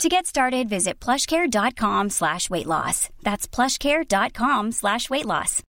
[0.00, 3.08] To get started, visit plushcare.com slash weight loss.
[3.22, 5.62] That's plushcare.com slash weight loss.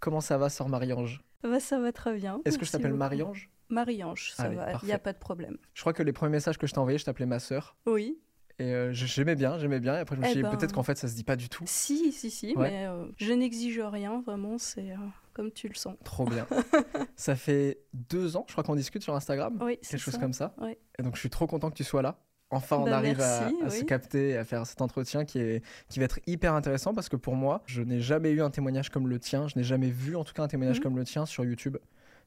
[0.00, 1.20] Comment ça va, sœur Marie-Ange?
[1.42, 2.40] Bah, ça va très bien.
[2.44, 2.92] Est-ce que je t'appelle.
[2.94, 3.48] Marie-Ange?
[3.68, 5.56] Marie-Ange, ça Allez, va, il n'y a pas de problème.
[5.74, 7.76] Je crois que les premiers messages que je t'ai envoyés, je t'appelais ma sœur.
[7.86, 8.18] Oui,
[8.58, 9.96] Et euh, j'aimais bien, j'aimais bien.
[9.96, 10.56] Et après, je me Eh suis dit, ben.
[10.56, 11.64] peut-être qu'en fait, ça se dit pas du tout.
[11.66, 12.70] si, si, si, Ouais.
[12.70, 14.96] mais euh, je n'exige rien, vraiment, c'est euh,
[15.34, 15.94] comme tu le sens.
[16.04, 16.46] Trop bien.
[17.16, 19.58] ça fait deux ans, je crois qu'on discute sur Instagram.
[19.60, 20.20] Oui, c'est Quelque chose ça.
[20.20, 20.54] comme ça.
[20.98, 22.18] Et donc, je suis trop content que tu sois là.
[22.50, 23.86] Enfin, on Bah, arrive à, merci, à se oui.
[23.86, 27.16] capter, et à faire cet entretien qui, est, qui va être hyper intéressant parce que
[27.16, 29.48] pour moi, je n'ai jamais eu un témoignage comme le tien.
[29.48, 30.82] Je n'ai jamais vu, en tout cas, un témoignage Mhm.
[30.84, 31.76] comme le tien sur YouTube.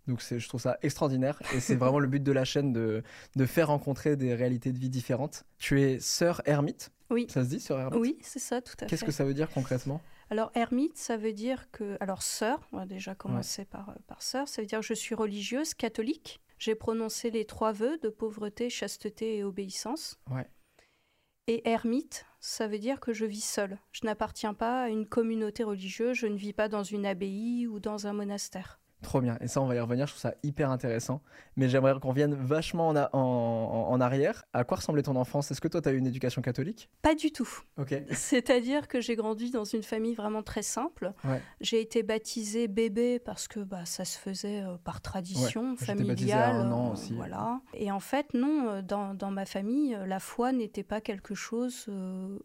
[0.07, 1.41] Donc, c'est- je trouve ça extraordinaire.
[1.53, 3.03] Et c'est vraiment le but de la chaîne de,
[3.35, 5.45] de faire rencontrer des réalités de vie différentes.
[5.57, 6.91] Tu es sœur ermite.
[7.11, 7.27] Oui.
[7.29, 7.99] Ça se dit, sœur ermite?
[7.99, 8.85] Oui, c'est ça, tout à fait.
[8.87, 10.01] Qu'est-ce que ça veut dire concrètement?
[10.31, 11.97] Alors, ermite, ça veut dire que.
[11.99, 14.93] Alors, sœur, on va déjà commencer par, euh, par sœur, ça veut dire que je
[14.93, 16.39] suis religieuse, catholique.
[16.59, 20.19] J'ai prononcé les trois vœux de pauvreté, chasteté et obéissance.
[20.29, 20.47] Ouais.
[21.47, 23.79] Et ermite, ça veut dire que je vis seule.
[23.91, 27.79] Je n'appartiens pas à une communauté religieuse, je ne vis pas dans une abbaye ou
[27.79, 28.79] dans un monastère.
[29.01, 29.37] Trop bien.
[29.39, 30.07] Et ça, on va y revenir.
[30.07, 31.21] Je trouve ça hyper intéressant.
[31.55, 34.43] Mais j'aimerais qu'on revienne vachement en, a- en- en- en arrière.
[34.51, 35.49] À quoi ressemblait ton enfance?
[35.51, 36.89] Est-ce que toi, tu as eu une éducation catholique?
[37.01, 37.47] Pas du tout.
[37.77, 37.93] Ok.
[38.11, 41.13] C'est-à-dire que j'ai grandi dans une famille vraiment très simple.
[41.23, 41.41] Ouais.
[41.61, 46.33] J'ai été baptisée bébé parce que bah, ça se faisait euh, par tradition Ouais, baptisée
[46.33, 46.55] à familiale.
[46.55, 47.13] un an euh, aussi.
[47.13, 47.61] Voilà.
[47.73, 51.85] Et en fait, non, euh, dans, dans ma famille, la foi n'était pas quelque chose
[51.87, 52.37] euh,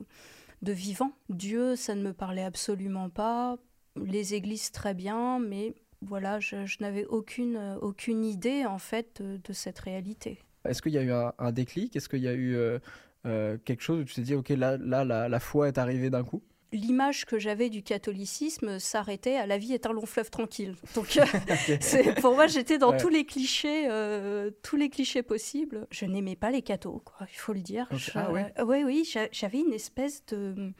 [0.62, 1.11] de vivant.
[1.28, 3.56] Dieu, ça ne me parlait absolument pas.
[3.96, 5.74] Les églises, très bien, mais
[6.06, 10.38] voilà, je, je n'avais aucune, euh, aucune idée en fait de, de cette réalité.
[10.64, 11.95] Est-ce qu'il y a eu un, un déclic?
[11.96, 12.78] Est-ce qu'il y a eu euh,
[13.27, 16.11] euh, quelque chose où tu t'es dit, ok, là, là la, la foi est arrivée
[16.11, 16.42] d'un coup?
[16.73, 20.74] L'image que j'avais du catholicisme s'arrêtait à la vie est un long fleuve tranquille.
[20.96, 21.06] Donc,
[22.20, 22.96] pour moi, j'étais dans Ouais.
[22.96, 25.86] tous les clichés, euh, tous les clichés possibles.
[25.92, 27.86] Je n'aimais pas les cathos, quoi, il faut le dire.
[27.92, 30.73] Je- Ah ouais Oui, oui, j'a- j'avais une espèce de.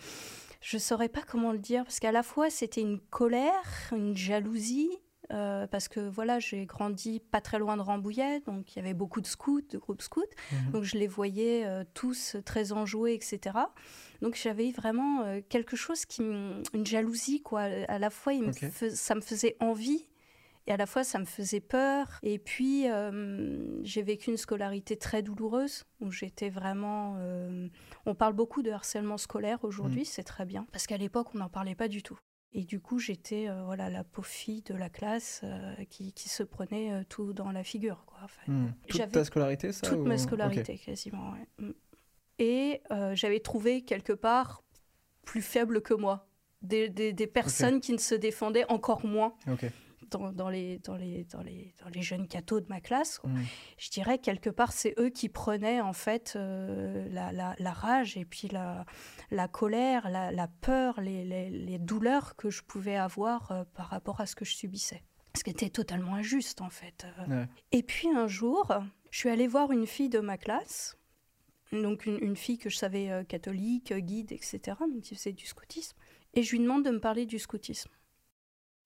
[0.61, 3.63] Je saurais pas comment le dire, parce qu'à la fois, c'était une colère,
[3.93, 4.91] une jalousie.
[5.33, 8.95] Euh, parce que voilà, j'ai grandi pas très loin de Rambouillet, donc il y avait
[8.95, 10.23] beaucoup de scouts, de groupes scouts.
[10.53, 10.71] Mhm.
[10.73, 13.57] Donc je les voyais euh, tous très enjoués, etc.
[14.23, 17.63] Donc j'avais vraiment euh, quelque chose qui, une jalousie quoi.
[17.63, 18.69] À la fois, il me Ok.
[18.71, 20.07] fais- ça me faisait envie.
[20.67, 22.19] Et à la fois, ça me faisait peur.
[22.23, 22.87] Et puis,
[23.83, 27.19] j'ai vécu une scolarité très douloureuse, où j'étais vraiment...
[28.07, 30.07] On parle beaucoup de harcèlement scolaire aujourd'hui, Mm.
[30.07, 32.19] c'est très bien, parce qu'à l'époque, on n'en parlait pas du tout.
[32.57, 36.29] Et du coup, j'étais euh, voilà, la pauvre fille de la classe euh, qui, qui
[36.29, 38.05] se prenait euh, tout dans la figure.
[38.07, 38.51] Quoi, en fait.
[38.51, 38.73] Hmm.
[38.87, 41.33] Toute J'avais ta scolarité, ça Toute ou- ma scolarité, quasiment.
[41.33, 41.67] ouais.
[41.67, 41.73] Mm.
[42.39, 42.81] Et
[43.13, 44.63] j'avais trouvé quelque part
[45.25, 46.27] plus faible que moi.
[46.63, 49.35] Des, des- des personnes qui ne se défendaient encore moins.
[50.17, 53.21] Dans, dans les, dans, les, dans, les, dans les jeunes cathos de ma classe.
[53.25, 53.43] Hmm.
[53.79, 58.17] Je dirais quelque part, c'est eux qui prenaient en fait euh, la, la- la rage
[58.17, 58.85] et puis la,
[59.31, 63.87] la colère, la, la peur, les, les- les douleurs que je pouvais avoir euh, par
[63.89, 65.03] rapport à ce que je subissais.
[65.37, 67.07] Ce qui était totalement injuste en fait.
[67.29, 67.49] Euh, Ouais.
[67.73, 68.73] et puis un jour,
[69.11, 70.97] je suis allée voir une fille de ma classe,
[71.73, 75.45] donc une, une fille que je savais euh, catholique, guide, etc., donc qui faisait du
[75.47, 75.97] scoutisme,
[76.35, 77.91] et je lui demande de me parler du scoutisme.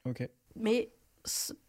[0.06, 0.26] Ok.
[0.56, 0.90] Mais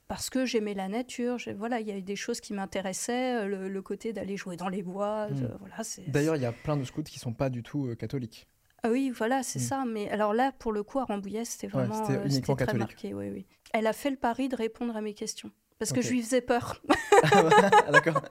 [0.08, 3.47] parce que j'aimais la nature, voilà, il y a eu des choses qui m'intéressaient, euh,
[3.47, 5.36] le, le côté d'aller jouer dans les bois, Mm.
[5.36, 6.09] de- voilà, c'est.
[6.09, 8.48] D'ailleurs, il y a plein de scouts qui sont pas du tout euh, catholiques.
[8.81, 9.64] Ah oui, voilà, c'est Mm.
[9.64, 9.84] ça.
[9.86, 12.66] Mais alors là, pour le coup, à Rambouillet, c'était Ouais, vraiment c'était euh, uniquement très
[12.66, 12.88] catholique.
[12.88, 13.14] marqué.
[13.14, 13.46] Oui, oui.
[13.74, 15.52] Elle a fait le pari de répondre à mes questions.
[15.80, 16.82] Parce que je lui faisais peur.
[17.24, 18.22] ah, d'accord.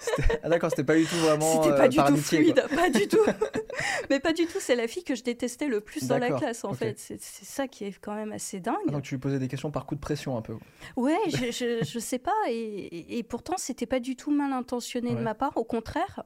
[0.00, 1.62] C'était- Ah, d'accord, c'était pas du tout vraiment.
[1.62, 2.62] C'était euh, pas du par tout amitié, quoi.
[2.66, 3.18] fluide, pas du tout.
[4.10, 6.64] Mais pas du tout, c'est la fille que je détestais le plus dans la classe,
[6.64, 6.98] en fait.
[6.98, 8.76] C'est c'est ça qui est quand même assez dingue.
[8.88, 10.54] Ah, donc tu lui posais des questions par coup de pression un peu.
[10.96, 12.32] Ouais, je, je, je sais pas.
[12.48, 15.16] Et, et- et pourtant, c'était pas du tout mal intentionné Ouais.
[15.16, 15.56] de ma part.
[15.56, 16.22] Au contraire,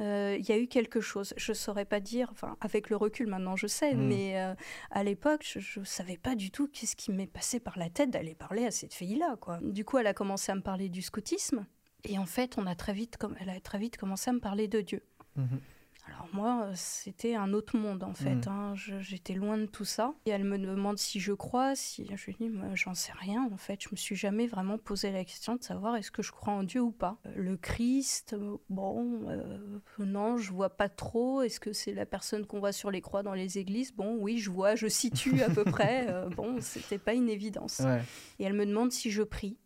[0.00, 1.34] euh, il y a eu quelque chose.
[1.36, 4.06] Je saurais pas dire, enfin, avec le recul maintenant, je sais, Mm.
[4.06, 4.54] mais euh,
[4.90, 8.10] à l'époque, je, ne savais pas du tout qu'est-ce qui m'est passé par la tête
[8.10, 9.58] d'aller parler à cette fille-là, quoi.
[9.62, 11.66] Du coup, elle a commencé à me parler du scoutisme.
[12.04, 14.68] Et en fait, on a très vite, elle a très vite commencé à me parler
[14.68, 15.02] de Dieu.
[15.36, 15.60] Mhm.
[16.06, 18.34] Alors moi, c'était un autre monde en fait.
[18.46, 18.48] Mm.
[18.48, 18.72] hein.
[18.74, 20.14] Je- J'étais loin de tout ça.
[20.26, 23.48] Et elle me demande si je crois, si je lui dis, moi, j'en sais rien
[23.52, 23.82] en fait.
[23.82, 26.62] Je me suis jamais vraiment posé la question de savoir est-ce que je crois en
[26.62, 27.18] Dieu ou pas.
[27.26, 31.42] Euh, Le Christ, euh, bon, euh, non, je vois pas trop.
[31.42, 33.92] Est-ce que c'est la personne qu'on voit sur les croix dans les églises?
[33.92, 36.06] Bon, oui, je vois, je situe à peu près.
[36.08, 37.80] Euh, bon, c'était pas une évidence.
[37.84, 38.02] Ouais.
[38.38, 39.56] Et elle me demande si je prie.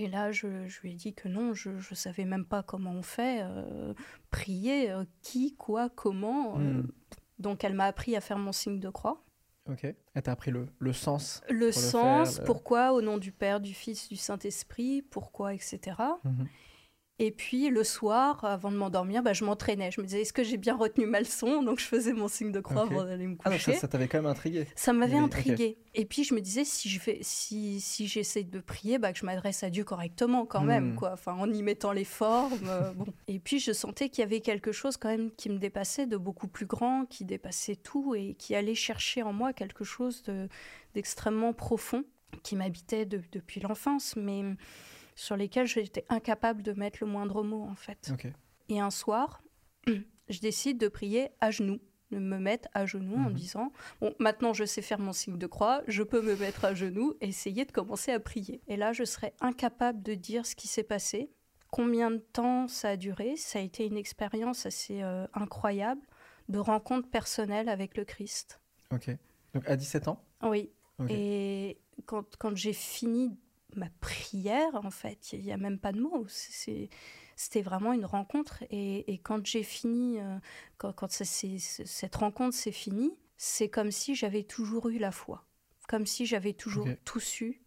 [0.00, 2.92] Et là, je, je lui ai dit que non, je ne savais même pas comment
[2.92, 3.40] on fait.
[3.42, 3.92] euh,
[4.30, 6.54] prier, euh, qui, quoi, comment.
[6.58, 6.82] euh.
[6.82, 6.88] Mm.
[7.40, 9.24] Donc, elle m'a appris à faire mon signe de croix.
[9.70, 9.84] Ok.
[10.14, 11.42] Elle t'a appris le, le sens.
[11.50, 15.80] Le sens, faire, le- pourquoi, au nom du Père, du Fils, du Saint-Esprit, pourquoi, etc.
[17.20, 19.90] Et puis, le soir, avant de m'endormir, bah, je m'entraînais.
[19.90, 21.64] Je me disais, est-ce que j'ai bien retenu ma leçon?
[21.64, 22.92] Donc, je faisais mon signe de croix Ok.
[22.92, 23.72] avant d'aller me Ah, coucher.
[23.72, 24.66] ça, ça t'avait quand même intrigué.
[24.76, 25.78] Ça m'avait Oui, intriguée.
[25.94, 29.18] Et puis je me disais, si je fais, si, si j'essaie de prier, bah, que
[29.18, 30.94] je m'adresse à Dieu correctement quand même, Hmm.
[30.94, 31.12] quoi.
[31.14, 32.68] Enfin, en y mettant les formes.
[32.68, 33.06] euh, bon.
[33.26, 36.16] Et puis je sentais qu'il y avait quelque chose quand même qui me dépassait, de
[36.16, 40.48] beaucoup plus grand, qui dépassait tout et qui allait chercher en moi quelque chose de,
[40.94, 42.04] d'extrêmement profond,
[42.44, 44.44] qui m'habitait de- depuis l'enfance, mais
[45.18, 48.12] sur lesquels j'étais incapable de mettre le moindre mot en fait.
[48.68, 49.42] Et un soir,
[50.28, 51.80] je décide de prier à genoux,
[52.10, 53.32] de me mettre à genoux en Mhm.
[53.34, 56.72] disant Bon, maintenant je sais faire mon signe de croix, je peux me mettre à
[56.74, 58.60] genoux et essayer de commencer à prier.
[58.68, 61.30] Et là, je serais incapable de dire ce qui s'est passé,
[61.70, 63.36] combien de temps ça a duré.
[63.36, 66.00] Ça a été une expérience assez euh, incroyable
[66.48, 68.60] de rencontre personnelle avec le Christ.
[68.92, 69.10] Ok.
[69.54, 70.22] Donc à 17 ans?
[70.42, 70.70] Oui.
[71.10, 73.36] Et quand, quand j'ai fini
[73.76, 76.26] ma prière, en fait, il n'y a même pas de mots.
[76.28, 78.64] C'était vraiment une rencontre.
[78.70, 80.38] Et, et quand j'ai fini, euh,
[80.78, 85.12] quand, quand ça s'est- cette rencontre s'est finie, c'est comme si j'avais toujours eu la
[85.12, 85.44] foi.
[85.88, 87.62] Comme si j'avais toujours tout su,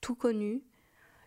[0.00, 0.62] tout connu.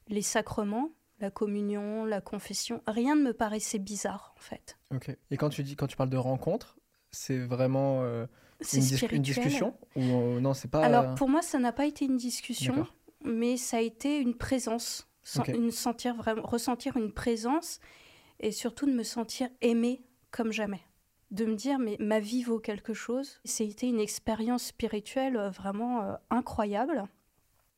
[0.07, 0.89] Les sacrements,
[1.19, 4.77] la communion, la confession, rien ne me paraissait bizarre, en fait.
[4.93, 5.15] Ok.
[5.29, 6.77] Et quand tu dis, quand tu parles de rencontre,
[7.11, 8.25] c'est vraiment euh,
[8.73, 9.15] une, dis- spirituel.
[9.17, 10.83] une discussion ou euh, non, c'est pas.
[10.83, 12.87] Alors pour moi, ça n'a pas été une discussion.
[13.23, 15.49] Mais ça a été une présence, Sen- Ok.
[15.55, 17.79] une sentir vraiment, ressentir une présence
[18.39, 20.01] et surtout de me sentir aimée
[20.31, 20.81] comme jamais.
[21.29, 23.39] De me dire, mais ma vie vaut quelque chose.
[23.45, 27.05] C'était une expérience spirituelle euh, vraiment euh, incroyable.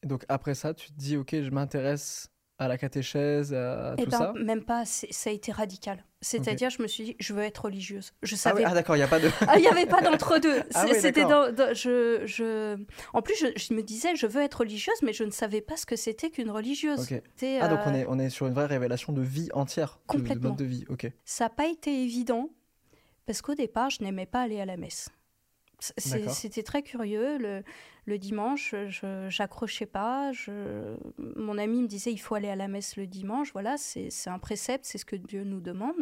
[0.01, 4.03] Et donc après ça, tu te dis, ok, je m'intéresse à la catéchèse, à Et
[4.05, 4.33] tout ben, ça.
[4.39, 6.03] même pas, ça a été radical.
[6.21, 8.13] C'est-à-dire, je me suis dit, je veux être religieuse.
[8.21, 9.29] Je Ah, savais oui, ah d'accord, il n'y a pas de.
[9.47, 10.61] Ah, il n'y avait pas d'entre-deux.
[10.73, 12.77] Ah oui, C'était dans, dans- je, je...
[13.13, 15.75] En plus, je, je me disais, je veux être religieuse, mais je ne savais pas
[15.75, 17.09] ce que c'était qu'une religieuse.
[17.59, 20.13] Ah donc euh, on est, on est sur une vraie révélation de vie entière, de-
[20.15, 20.49] de, Complètement.
[20.49, 20.85] mode de vie.
[20.89, 21.11] Ok.
[21.25, 22.49] Ça n'a pas été évident,
[23.25, 25.09] parce qu'au départ, je n'aimais pas aller à la messe.
[25.97, 27.37] C'était très curieux.
[27.39, 27.63] Le,
[28.05, 30.31] le dimanche, je j'accrochais pas.
[30.33, 30.95] Je...
[31.17, 33.53] Mon ami me disait, il faut aller à la messe le dimanche.
[33.53, 35.95] Voilà, c'est un précepte, c'est ce que Dieu nous demande.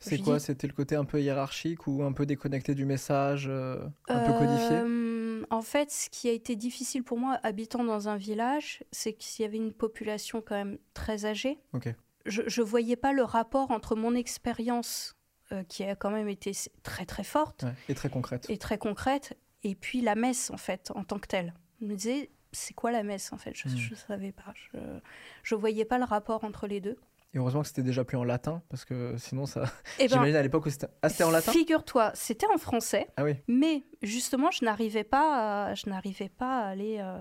[0.00, 3.46] C'est quoi dis- C'était le côté un peu hiérarchique ou un peu déconnecté du message,
[3.48, 4.76] euh, un peu codifié?
[4.78, 9.12] Euh, En fait, ce qui a été difficile pour moi, habitant dans un village, c'est
[9.12, 11.58] qu'il y avait une population quand même très âgée.
[12.24, 15.14] Je ne voyais pas le rapport entre mon expérience,
[15.52, 16.50] euh, qui a quand même été
[16.82, 17.72] très très forte Ouais.
[17.88, 18.46] Et très concrète.
[18.50, 19.36] et très concrète,
[19.70, 21.54] et puis la messe en fait, en tant que telle.
[21.80, 23.52] Je me disais, c'est quoi la messe en fait?
[23.54, 23.90] Je Hmm.
[23.90, 24.54] ne savais pas.
[25.42, 26.96] Je ne voyais pas le rapport entre les deux.
[27.34, 29.64] Et heureusement que c'était déjà plus en latin, parce que sinon ça.
[29.98, 30.86] Et J'imagine à l'époque où c'était.
[31.02, 31.52] Ah, c'était en latin?
[31.52, 33.08] Figure-toi, c'était en français.
[33.18, 33.34] Ah oui.
[33.46, 37.18] Mais justement, je n'arrivais pas, à, je n'arrivais pas à aller euh,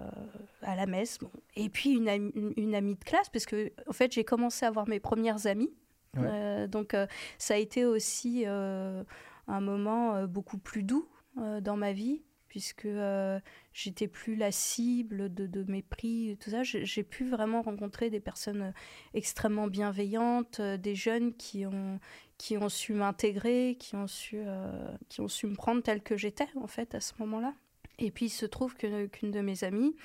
[0.61, 1.17] à la messe.
[1.17, 1.29] Bon.
[1.57, 4.63] Et puis une, amie- une, une amie de classe, parce que en fait, j'ai commencé
[4.65, 5.73] à avoir mes premières amies.
[6.15, 6.23] Ouais.
[6.25, 7.07] Euh, donc, euh,
[7.37, 9.03] ça a été aussi un
[9.59, 11.09] moment beaucoup plus doux
[11.61, 12.21] dans ma vie,
[12.55, 13.37] puisque euh,
[13.73, 16.63] j'étais plus la cible de, de mépris, tout ça.
[16.63, 18.71] J'ai pu vraiment rencontrer des personnes euh,
[19.13, 21.99] extrêmement bienveillantes, euh, des jeunes qui ont
[22.37, 24.45] qui ont su m'intégrer, qui ont su
[25.09, 27.53] qui ont su me prendre telle que j'étais en fait à ce moment-là.
[27.99, 29.95] Et puis il se trouve qu'une de mes amies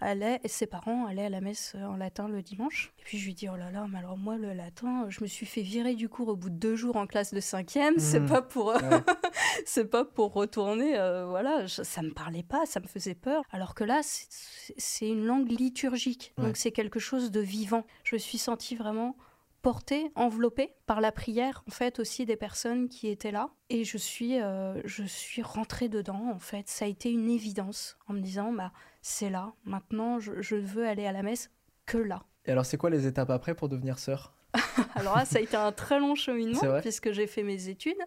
[0.00, 2.92] allait, et ses parents allaient à la messe en latin le dimanche.
[3.00, 5.26] Et puis je lui dis oh là là, mais alors moi le latin, je me
[5.26, 7.98] suis fait virer du cours au bout de deux jours en classe de cinquième.
[7.98, 8.28] C'est Mhm.
[8.28, 8.80] pas pour euh, Ouais.
[9.66, 10.96] c'est pas pour retourner.
[10.98, 13.42] euh, voilà, je- ça me parlait pas, ça me faisait peur.
[13.50, 16.44] Alors que là, c'est- c'est une langue liturgique, Ouais.
[16.46, 17.84] donc c'est quelque chose de vivant.
[18.04, 19.16] Je me suis sentie vraiment
[19.62, 23.50] portée, enveloppée par la prière, en fait, aussi des personnes qui étaient là.
[23.68, 26.68] Et je suis, euh, je suis rentrée dedans, en fait.
[26.68, 30.86] Ça a été une évidence, en me disant, bah, c'est là, maintenant, je, je veux
[30.86, 31.50] aller à la messe
[31.86, 32.24] que là.
[32.46, 34.34] Et alors, c'est quoi les étapes après pour devenir sœur?
[34.94, 38.00] Alors là, ça a été un très long cheminement, puisque j'ai fait mes études.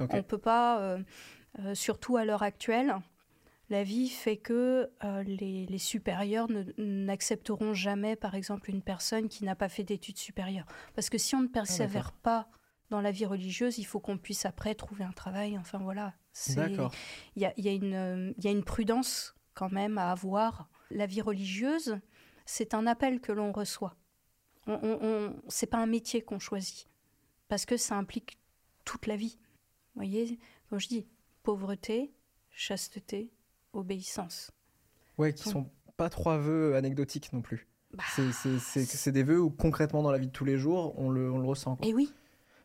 [0.00, 0.10] Ok.
[0.12, 0.98] On ne peut pas, euh,
[1.60, 2.96] euh, surtout à l'heure actuelle,
[3.68, 9.28] la vie fait que euh, les, les supérieurs ne- n'accepteront jamais, par exemple, une personne
[9.28, 10.66] qui n'a pas fait d'études supérieures.
[10.94, 12.48] Parce que si on ne persévère pas
[12.88, 15.58] Dans la vie religieuse, il faut qu'on puisse après trouver un travail.
[15.58, 16.14] Enfin voilà.
[17.34, 20.68] Il y a, y, a une, y a une prudence quand même à avoir.
[20.90, 21.98] La vie religieuse,
[22.44, 23.96] c'est un appel que l'on reçoit.
[24.68, 26.86] On, on, c'est pas un métier qu'on choisit
[27.48, 28.38] parce que ça implique
[28.84, 29.36] toute la vie.
[29.94, 30.38] Vous voyez,
[30.70, 31.06] quand je dis
[31.42, 32.12] pauvreté,
[32.50, 33.32] chasteté,
[33.76, 34.50] obéissance.
[35.18, 37.68] Ouais, qui sont pas trois vœux anecdotiques non plus.
[37.94, 38.04] Bah...
[38.14, 41.38] C'est des vœux où concrètement dans la vie de tous les jours, on le, on
[41.38, 41.78] le ressent.
[41.82, 42.12] Et oui.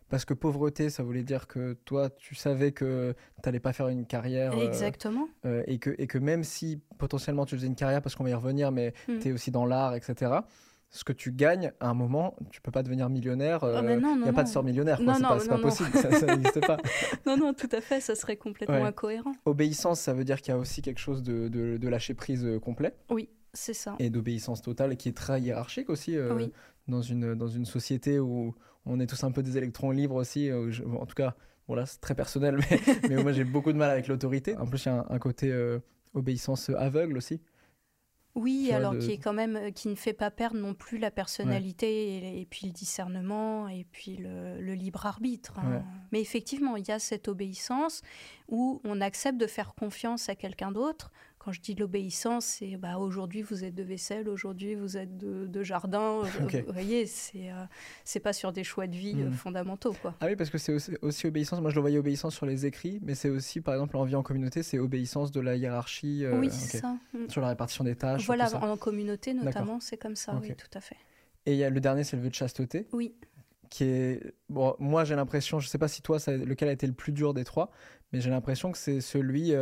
[0.09, 3.87] Parce que pauvreté, ça voulait dire que toi, tu savais que tu n'allais pas faire
[3.87, 4.57] une carrière.
[4.57, 5.29] Euh, Exactement.
[5.45, 8.29] Euh, et, que, et que même si potentiellement tu faisais une carrière, parce qu'on va
[8.29, 9.19] y revenir, mais hmm.
[9.19, 10.39] tu es aussi dans l'art, etc.,
[10.91, 13.61] ce que tu gagnes, à un moment, tu peux pas devenir millionnaire.
[13.63, 16.77] Il n'y euh, a pas de sort millionnaire, c'est pas, pas possible, ça n'existe pas.
[17.25, 19.31] non, non, tout à fait, ça serait complètement incohérent.
[19.45, 22.47] Obéissance, ça veut dire qu'il y a aussi quelque chose de, de, de lâcher prise
[22.61, 22.93] complet.
[23.09, 23.95] Oui, c'est ça.
[23.99, 26.17] Et d'obéissance totale, qui est très hiérarchique aussi,
[26.87, 28.53] dans, une, dans une société où
[28.85, 30.49] on est tous un peu des électrons libres aussi.
[30.49, 31.35] Euh, en tout cas,
[31.67, 32.59] bon c'est très personnel,
[33.09, 34.57] mais, moi j'ai beaucoup de mal avec l'autorité.
[34.57, 35.79] En plus, il y a un, côté euh,
[36.13, 37.41] obéissance aveugle aussi.
[38.35, 41.11] Oui, alors qui est quand même euh, qui ne fait pas perdre non plus la
[41.11, 45.59] personnalité et, puis le discernement et puis le, libre arbitre.
[45.59, 45.83] Hein.
[46.11, 48.01] Mais effectivement, il y a cette obéissance
[48.47, 51.11] où on accepte de faire confiance à quelqu'un d'autre
[51.43, 55.63] quand je dis l'obéissance, c'est bah, aujourd'hui vous êtes de vaisselle, aujourd'hui vous êtes de,
[55.63, 56.21] jardin.
[56.67, 57.65] Vous voyez, c'est euh,
[58.03, 59.33] c'est pas sur des choix de vie euh, hmm.
[59.33, 59.95] fondamentaux.
[60.01, 60.13] Quoi.
[60.19, 61.59] Ah oui, parce que c'est aussi, obéissance.
[61.61, 64.15] Moi je le voyais obéissance sur les écrits, mais c'est aussi par exemple en vie
[64.15, 66.25] en communauté, c'est obéissance de la hiérarchie.
[66.25, 66.95] Euh, oui, c'est ça.
[67.13, 67.27] Hmm.
[67.27, 68.25] Sur la répartition des tâches.
[68.27, 70.97] Voilà, en communauté notamment, c'est comme ça, oui, tout à fait.
[71.47, 72.87] Et il y a le dernier, c'est le vœu de chasteté.
[72.91, 73.15] Oui.
[73.71, 74.33] Qui est.
[74.49, 77.13] Bon, moi j'ai l'impression, je sais pas si toi, ça, lequel a été le plus
[77.13, 77.71] dur des trois,
[78.11, 79.53] mais j'ai l'impression que c'est celui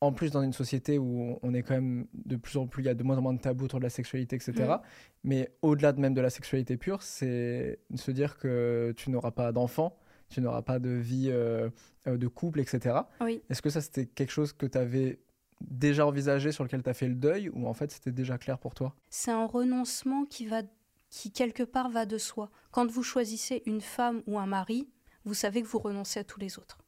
[0.00, 2.86] en plus dans une société où on est quand même de plus en plus, il
[2.86, 4.52] y a de moins en moins de tabous autour de la sexualité, etc.
[4.56, 4.76] Mm.
[5.24, 9.52] Mais au-delà de même de la sexualité pure, c'est se dire que tu n'auras pas
[9.52, 9.98] d'enfant,
[10.30, 11.68] tu n'auras pas de vie euh,
[12.06, 13.00] euh, de couple, etc.
[13.20, 13.42] Oui.
[13.50, 15.20] Est-ce que ça, c'était quelque chose que tu avais
[15.60, 18.58] déjà envisagé, sur lequel tu as fait le deuil, ou en fait c'était déjà clair
[18.58, 18.94] pour toi?
[19.10, 20.62] C'est un renoncement qui, va,
[21.10, 22.50] qui quelque part va de soi.
[22.70, 24.88] Quand vous choisissez une femme ou un mari,
[25.26, 26.78] vous savez que vous renoncez à tous les autres.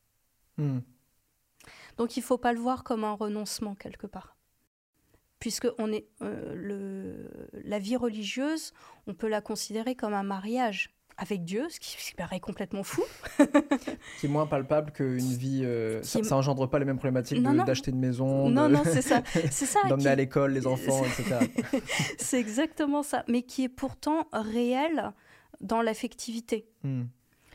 [0.57, 0.78] Hmm.
[2.03, 4.35] Donc il ne faut pas le voir comme un renoncement quelque part.
[5.39, 7.31] Puisque on est, euh, le,
[7.65, 8.73] la vie religieuse,
[9.07, 13.05] on peut la considérer comme un mariage avec Dieu, ce qui, paraît complètement fou.
[14.19, 15.63] qui est moins palpable qu'une vie.
[15.65, 18.49] Euh, ça, n'engendre pas les mêmes problématiques d'acheter une maison.
[18.51, 19.23] Non, non, c'est ça.
[19.53, 21.39] ça D'emmener à l'école les enfants, etc.
[22.19, 23.25] c'est exactement ça.
[23.29, 25.13] Mais qui est pourtant réel
[25.61, 26.67] dans l'affectivité.
[26.83, 27.05] Hmm.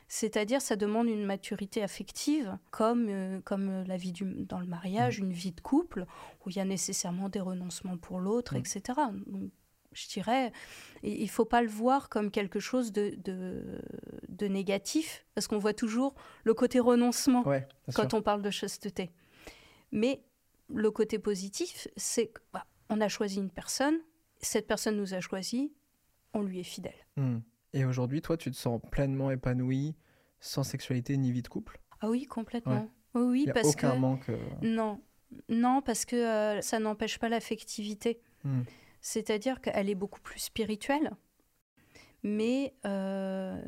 [0.08, 5.20] C'est-à-dire, ça demande une maturité affective, comme, euh, comme la vie du, dans le mariage,
[5.20, 5.26] mm.
[5.26, 6.06] une vie de couple,
[6.46, 8.58] où il y a nécessairement des renoncements pour l'autre, mm.
[8.58, 8.82] etc.
[9.26, 9.52] Donc,
[9.92, 10.52] je dirais,
[11.04, 15.74] il ne faut pas le voir comme quelque chose de, de, négatif, parce qu'on voit
[15.74, 17.44] toujours le côté renoncement
[17.94, 19.12] quand on parle de chasteté.
[19.92, 20.22] Mais
[20.70, 23.98] le côté positif, c'est qu'on bah, a choisi une personne,
[24.40, 25.74] cette personne nous a choisi,
[26.34, 27.08] on lui est fidèle.
[27.16, 27.40] Mm.
[27.74, 29.96] Et aujourd'hui, toi, tu te sens pleinement épanoui,
[30.40, 31.80] sans sexualité ni vie de couple?
[32.02, 32.90] Ah oui, complètement.
[33.14, 34.30] Oui, Il y a parce aucun que manque.
[34.30, 35.02] Euh, non,
[35.50, 38.22] non, parce que euh, ça n'empêche pas l'affectivité.
[38.44, 38.62] Hmm.
[39.02, 41.12] C'est-à-dire qu'elle est beaucoup plus spirituelle,
[42.24, 43.60] mais euh,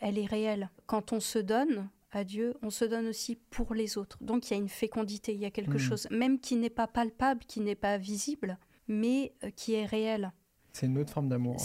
[0.00, 0.70] elle est réelle.
[0.86, 4.18] Quand on se donne à Dieu, on se donne aussi pour les autres.
[4.22, 5.78] Donc il y a une fécondité, il y a quelque hmm.
[5.78, 10.32] chose, même qui n'est pas palpable, qui n'est pas visible, mais qui est réel.
[10.72, 11.56] C'est une autre forme d'amour.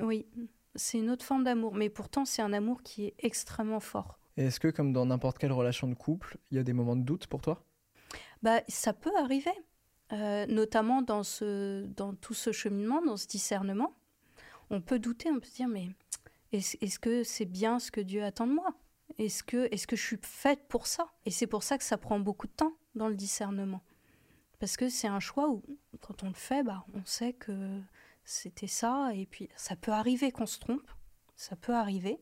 [0.00, 0.26] Oui,
[0.74, 4.18] c'est une autre forme d'amour, mais pourtant c'est un amour qui est extrêmement fort.
[4.36, 6.96] Et est-ce que, comme dans n'importe quelle relation de couple, il y a des moments
[6.96, 7.62] de doute pour toi?
[8.42, 9.52] Bah, Ça peut arriver,
[10.12, 13.94] euh, notamment dans, ce, dans tout ce cheminement, dans ce discernement.
[14.70, 15.90] On peut douter, on peut se dire, mais
[16.52, 18.74] est-ce que c'est bien ce que Dieu attend de moi?
[19.18, 21.12] Est-ce que, est que je suis faite pour ça?
[21.26, 23.82] Et c'est pour ça que ça prend beaucoup de temps dans le discernement.
[24.58, 25.62] Parce que c'est un choix où,
[26.00, 27.80] quand on le fait, bah, on sait que
[28.24, 29.10] c'était ça.
[29.14, 30.90] Et puis, ça peut arriver qu'on se trompe,
[31.36, 32.20] ça peut arriver.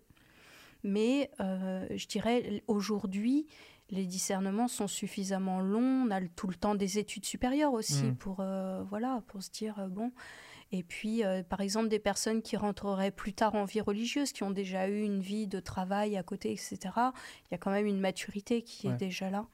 [0.83, 3.47] Mais euh, je dirais, aujourd'hui,
[3.91, 6.07] les discernements sont suffisamment longs.
[6.07, 8.17] On a tout le temps des études supérieures aussi mm.
[8.17, 10.13] pour, euh, voilà, pour se dire, euh, bon.
[10.73, 14.53] Et puis, par exemple, des personnes qui rentreraient plus tard en vie religieuse, qui ont
[14.53, 17.99] déjà eu une vie de travail à côté, etc., il y a quand même une
[17.99, 19.47] maturité qui est déjà là.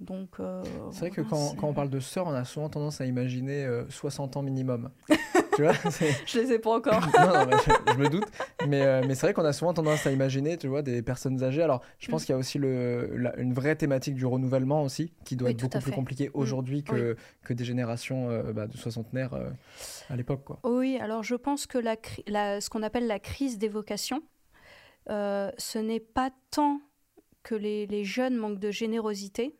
[0.00, 0.36] Donc,
[0.90, 3.66] c'est vrai que quand, quand, on parle de sœurs, on a souvent tendance à imaginer
[3.88, 4.90] 60 ans minimum.
[5.56, 5.72] tu vois
[6.26, 7.00] Je les ai pas encore.
[7.18, 7.58] non,
[7.92, 8.26] je, me doute.
[8.66, 11.42] Mais, euh, mais c'est vrai qu'on a souvent tendance à imaginer, tu vois, des personnes
[11.42, 11.62] âgées.
[11.62, 12.26] Alors, je pense mm.
[12.26, 15.78] qu'il y a aussi le, une vraie thématique du renouvellement aussi, qui doit être beaucoup
[15.78, 16.38] plus compliquée mm.
[16.38, 19.50] aujourd'hui que, que des générations euh, bah, de soixantenaires euh,
[20.10, 20.44] à l'époque.
[20.44, 20.58] Quoi.
[20.64, 21.96] Oui, alors je pense que la,
[22.26, 24.22] la ce qu'on appelle la crise des vocations,
[25.10, 26.80] euh, ce n'est pas tant
[27.42, 29.54] que les, les jeunes manquent de générosité,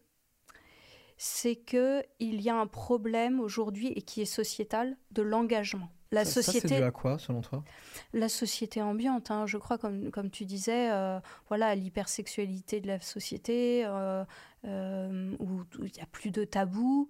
[1.16, 5.90] c'est qu'il y a un problème aujourd'hui et qui est sociétal de l'engagement.
[6.14, 6.68] La ça, société.
[6.68, 7.64] c'est dû à quoi, selon toi?
[8.12, 11.18] La société ambiante, hein, je crois, comme, comme tu disais, euh,
[11.49, 14.25] voilà, l'hypersexualité de la société, euh,
[14.64, 17.09] euh, où il n'y a plus de tabous.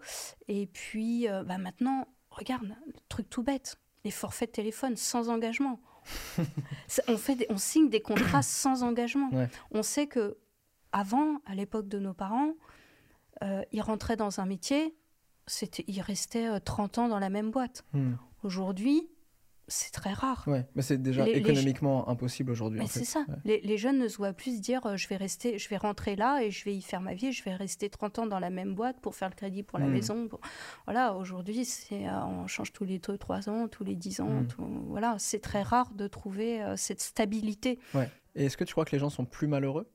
[0.49, 5.80] Et puis, bah maintenant, regarde, le truc tout bête, les forfaits de téléphone sans engagement.
[7.08, 9.30] on, fait on signe des contrats sans engagement.
[9.70, 10.38] On sait que
[10.92, 12.52] avant, à l'époque de nos parents,
[13.43, 14.97] ils rentraient dans un métier,
[15.87, 17.85] ils restaient 30 ans dans la même boîte.
[17.93, 18.14] Hmm.
[18.43, 19.09] Aujourd'hui,
[19.69, 20.45] c'est très rare.
[20.47, 22.79] Ouais, mais c'est déjà économiquement impossible aujourd'hui.
[22.79, 23.25] Mais c'est ça.
[23.45, 26.17] Les, jeunes ne se voient plus se dire euh, je vais rester, je vais rentrer
[26.17, 28.50] là et je vais y faire ma vie, je vais rester 30 ans dans la
[28.50, 29.93] même boîte pour faire le crédit pour la hmm.
[29.93, 30.29] maison.
[30.87, 34.43] Voilà, aujourd'hui, c'est euh, on change tous les 3 ans, tous les 10 ans.
[34.59, 34.85] Hmm.
[34.88, 37.79] voilà, c'est très rare de trouver euh, cette stabilité.
[37.95, 38.11] Ouais.
[38.35, 39.91] Et est-ce que tu crois que les gens sont plus malheureux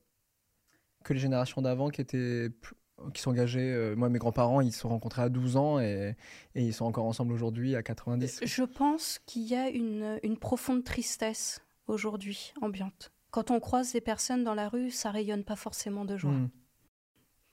[1.03, 2.75] que les générations d'avant qui étaient plus
[3.13, 3.71] qui sont engagés.
[3.71, 6.15] Euh, moi, mes grands-parents, ils se sont rencontrés à 12 ans et,
[6.55, 8.41] et ils sont encore ensemble aujourd'hui à 90.
[8.43, 13.11] Je pense qu'il y a une, une profonde tristesse aujourd'hui ambiante.
[13.31, 16.31] Quand on croise des personnes dans la rue, ça rayonne pas forcément de joie.
[16.31, 16.49] Hmm.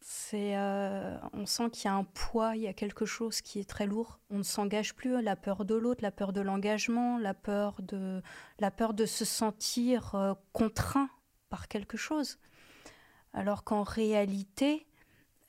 [0.01, 3.59] C'est, euh, on sent qu'il y a un poids, il y a quelque chose qui
[3.59, 4.21] est très lourd.
[4.31, 5.21] On ne s'engage plus.
[5.21, 8.23] La peur de l'autre, la peur de l'engagement, la peur de,
[8.61, 11.11] la peur de se sentir euh, contraint
[11.49, 12.39] par quelque chose.
[13.33, 14.87] Alors qu'en réalité,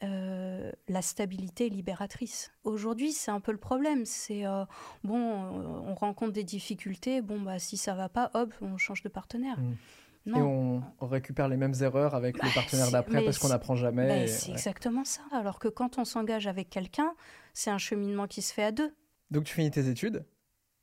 [0.04, 2.52] euh, la stabilité libératrice.
[2.64, 4.06] Aujourd'hui, c'est un peu le problème.
[4.06, 4.64] C'est euh,
[5.04, 7.22] bon, on rencontre des difficultés.
[7.22, 9.60] Bon, bah si ça va pas, hop, on change de partenaire.
[9.60, 10.36] Mmh.
[10.36, 14.08] Et on, récupère les mêmes erreurs avec le bah, partenaire d'après parce qu'on n'apprend jamais.
[14.08, 15.22] Bah, c'est exactement ça.
[15.32, 17.14] Alors que quand on s'engage avec quelqu'un,
[17.54, 18.94] c'est un cheminement qui se fait à deux.
[19.32, 20.26] Donc tu finis tes études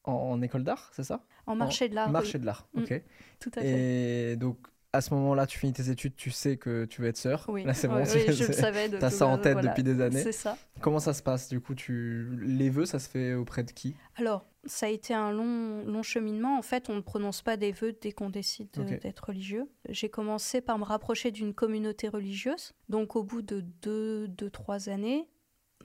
[0.05, 1.25] en, école d'art, c'est ça?
[1.47, 2.11] En marché de l'art.
[2.11, 2.83] Marché de l'art, mmh.
[2.83, 3.03] ok.
[3.39, 4.33] Tout à fait.
[4.33, 4.59] Et donc
[4.95, 7.45] à ce moment-là, tu finis tes études, tu sais que tu veux être sœur.
[7.49, 8.05] Oui, Là, c'est bon.
[8.05, 8.89] je le savais.
[8.89, 10.23] Tu as ça en tête depuis des années.
[10.23, 10.57] C'est ça.
[10.81, 12.29] Comment ça se passe Du coup, tu...
[12.43, 13.97] les vœux, ça se fait auprès de qui?
[14.17, 16.57] Alors, ça a été un long, long cheminement.
[16.57, 19.69] En fait, on ne prononce pas des vœux dès qu'on décide d'être religieux.
[19.89, 22.73] J'ai commencé par me rapprocher d'une communauté religieuse.
[22.89, 25.29] Donc, au bout de deux, deux, trois années,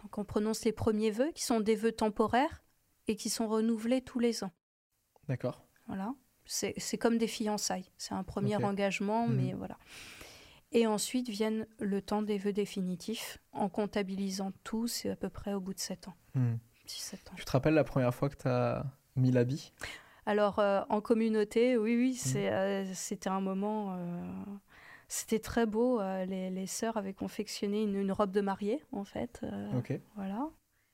[0.02, 2.64] donc on prononce les premiers vœux, qui sont des vœux temporaires
[3.08, 4.52] et qui sont renouvelés tous les ans.
[5.28, 5.66] D'accord.
[5.88, 6.14] Voilà
[6.50, 7.92] c'est comme des fiançailles.
[7.98, 9.36] C'est un premier engagement, mhm.
[9.36, 9.78] mais voilà.
[10.72, 13.38] Et ensuite viennent le temps des vœux définitifs.
[13.54, 16.16] En comptabilisant tout, c'est à peu près au bout de 7 ans.
[16.36, 16.54] Mhm.
[16.54, 17.36] ans.
[17.36, 18.84] Tu te rappelles la première fois que tu as
[19.16, 19.74] mis l'habit?
[20.26, 22.38] Alors, euh, en communauté, oui, oui, mhm.
[22.38, 23.96] euh, c'était un moment.
[23.96, 24.24] Euh,
[25.08, 26.02] c'était très beau.
[26.02, 29.42] les, les sœurs avaient confectionné une, une, robe de mariée, en fait.
[29.76, 30.00] ok.
[30.16, 30.50] Voilà.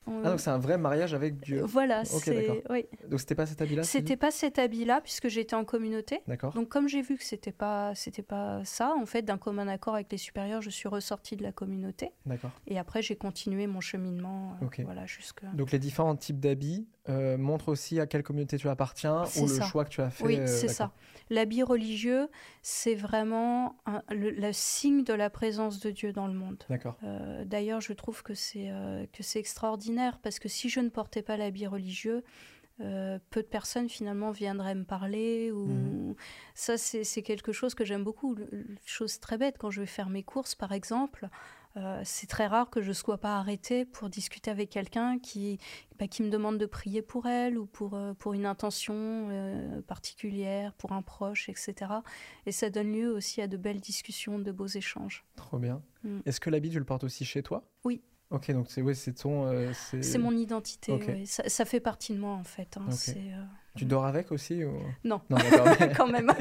[0.08, 1.62] Ah, donc c'est un vrai mariage avec Dieu.
[1.64, 2.64] Voilà, c'est.
[2.70, 2.86] Oui.
[3.10, 6.22] Donc c'était pas cet habit-là C'était pas cet habit-là, puisque j'étais en communauté.
[6.28, 6.54] D'accord.
[6.54, 9.96] Donc comme j'ai vu que c'était pas, c'était pas ça, en fait, d'un commun accord
[9.96, 12.12] avec les supérieurs, je suis ressortie de la communauté.
[12.26, 12.52] D'accord.
[12.68, 14.58] Et après, j'ai continué mon cheminement.
[14.62, 15.44] Euh, voilà, jusque.
[15.54, 19.62] Donc les différents types d'habits euh, montrent aussi à quelle communauté tu appartiens ou le
[19.62, 20.24] choix que tu as fait.
[20.24, 20.92] Oui, euh, c'est ça.
[21.30, 22.30] L'habit religieux,
[22.62, 23.76] c'est vraiment
[24.10, 26.64] le, signe de la présence de Dieu dans le monde.
[26.70, 26.98] D'accord.
[27.46, 28.72] D'ailleurs, je trouve que c'est
[29.12, 32.24] que c'est extraordinaire parce que si je ne portais pas l'habit religieux,
[32.82, 36.16] euh, peu de personnes finalement viendraient me parler ou mhm.
[36.56, 38.36] ça c'est quelque chose que j'aime beaucoup
[38.84, 41.30] chose très bête quand je vais faire mes courses par exemple
[41.78, 45.60] euh, c'est très rare que je ne sois pas arrêtée pour discuter avec quelqu'un qui,
[46.00, 50.74] bah, qui me demande de prier pour elle ou pour, euh, pour une intention particulière,
[50.74, 51.76] pour un proche, etc.
[52.46, 55.26] Et ça donne lieu aussi à de belles discussions, de beaux échanges.
[55.36, 55.82] Trop bien.
[56.04, 56.20] Mm.
[56.26, 57.64] Est-ce que l'habit, tu le portes aussi chez toi?
[57.84, 58.02] Oui.
[58.32, 59.48] Ok, donc c'est ouais, ton.
[59.48, 61.26] Euh, c'est mon identité.
[61.26, 62.76] Ça, ça, fait partie de moi en fait.
[62.78, 63.44] Hein, euh,
[63.76, 64.74] tu dors avec aussi ou...
[65.04, 65.22] Non.
[65.30, 65.38] non
[65.96, 66.32] Quand même.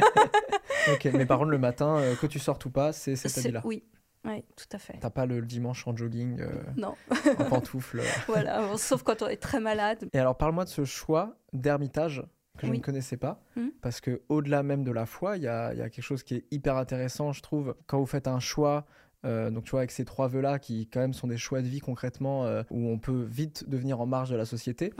[0.92, 3.61] ok, mais par contre le matin, euh, que tu sortes ou pas, c'est cet habit-là?
[3.64, 3.85] Oui.
[4.24, 4.98] Oui, tout à fait.
[5.00, 6.42] T'as pas le, dimanche en jogging,
[6.76, 6.94] non.
[7.38, 8.02] en pantoufles.
[8.26, 10.08] voilà, sauf quand on est très malade.
[10.12, 12.22] Et alors parle-moi de ce choix d'ermitage
[12.58, 13.66] que je ne connaissais pas, mmh.
[13.82, 16.76] parce que au-delà même de la foi, il y a, quelque chose qui est hyper
[16.76, 18.87] intéressant, je trouve, quand vous faites un choix
[19.24, 21.66] euh, donc tu vois, avec ces trois vœux-là, qui quand même sont des choix de
[21.66, 24.92] vie concrètement, euh, où on peut vite devenir en marge de la société.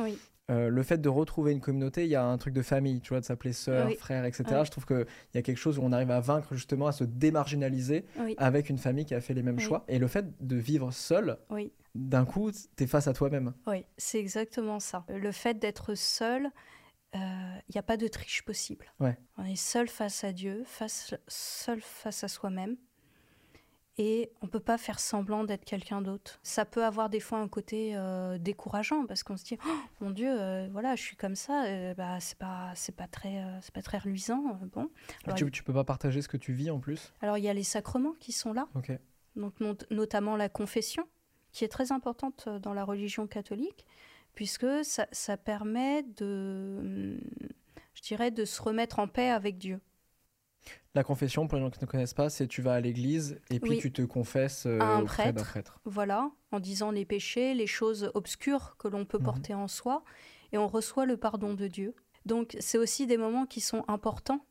[0.51, 3.11] Euh, le fait de retrouver une communauté, il y a un truc de famille, tu
[3.11, 4.45] vois, de s'appeler sœur, frère, etc.
[4.65, 7.05] Je trouve qu'il y a quelque chose où on arrive à vaincre justement, à se
[7.05, 8.05] démarginaliser
[8.37, 9.85] avec une famille qui a fait les mêmes choix.
[9.89, 11.39] Et le fait de vivre seul,
[11.95, 13.55] d'un coup, tu es face à toi-même.
[13.67, 15.07] Oui, c'est exactement ça.
[15.09, 16.51] Le fait d'être seul,
[17.15, 17.21] il
[17.75, 18.93] n'y a pas de triche possible.
[19.01, 19.17] Ouais.
[19.39, 22.77] On est seul face à Dieu, face, seul face à soi-même.
[23.97, 26.39] Et on peut pas faire semblant d'être quelqu'un d'autre.
[26.43, 30.11] Ça peut avoir des fois un côté euh, décourageant parce qu'on se dit oh, mon
[30.11, 33.73] Dieu, euh, voilà, je suis comme ça, euh, bah c'est pas c'est pas très c'est
[33.73, 34.59] pas très reluisant.
[34.73, 34.91] bon.
[35.25, 37.13] Alors, tu, tu peux pas partager ce que tu vis en plus?
[37.21, 38.69] Alors il y a les sacrements qui sont là.
[39.37, 39.55] Donc
[39.91, 41.09] notamment la confession
[41.53, 43.85] qui est très importante dans la religion catholique
[44.35, 47.17] puisque ça, ça permet de
[47.95, 49.81] je dirais de se remettre en paix avec Dieu.
[50.95, 53.59] La confession, pour les gens qui ne connaissent pas, c'est tu vas à l'église et
[53.59, 55.81] puis tu te confesses euh, un auprès d'un prêtre.
[55.85, 59.25] Voilà, en disant les péchés, les choses obscures que l'on peut mhm.
[59.25, 60.05] porter en soi,
[60.53, 61.95] et on reçoit le pardon de Dieu.
[62.27, 64.47] Donc c'est aussi des moments qui sont importants,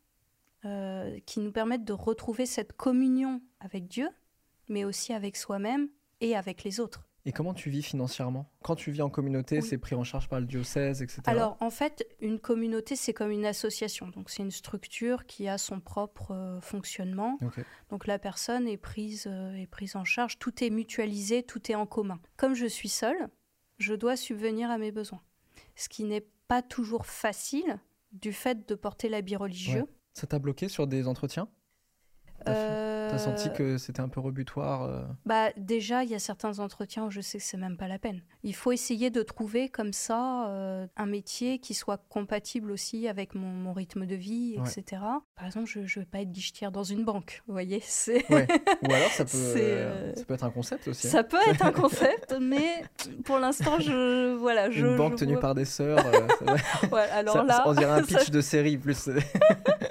[0.66, 4.10] euh, qui nous permettent de retrouver cette communion avec Dieu,
[4.68, 5.88] mais aussi avec soi-même
[6.20, 7.08] et avec les autres.
[7.26, 8.52] Et comment tu vis financièrement?
[8.64, 11.22] Quand tu vis en communauté, c'est pris en charge par le diocèse, etc.
[11.26, 14.10] Alors, en fait, une communauté, c'est comme une association.
[14.10, 17.38] Donc, c'est une structure qui a son propre euh, fonctionnement.
[17.90, 20.38] Donc, la personne est prise, euh, est prise en charge.
[20.38, 22.20] Tout est mutualisé, tout est en commun.
[22.36, 23.30] Comme je suis seule,
[23.78, 25.22] je dois subvenir à mes besoins.
[25.76, 27.80] Ce qui n'est pas toujours facile
[28.12, 29.86] du fait de porter l'habit religieux.
[30.14, 31.48] Ça t'a bloqué sur des entretiens?
[33.14, 36.60] T'as senti euh, que c'était un peu rebutoire euh Bah déjà, il y a certains
[36.60, 38.22] entretiens où je sais que c'est même pas la peine.
[38.44, 43.36] Il faut essayer de trouver comme ça euh, un métier qui soit compatible aussi avec
[43.36, 45.02] mon, rythme de vie, etc.
[45.36, 47.82] Par exemple, je, je vais pas être guichetière dans une banque, vous voyez.
[47.84, 48.30] C'est.
[48.32, 48.48] Ouais.
[48.84, 49.38] Ou alors ça peut,
[50.16, 51.08] ça peut être un concept aussi.
[51.08, 51.10] Hein.
[51.12, 52.84] Ça peut être un concept, mais
[53.24, 54.86] pour l'instant, je voilà, je.
[54.86, 56.04] Une banque tenue par des sœurs.
[56.92, 59.10] ouais, alors là, on dirait un pitch de série plus.